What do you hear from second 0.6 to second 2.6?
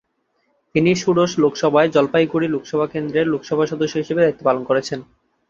তিনি ষোড়শ লোকসভায় জলপাইগুড়ি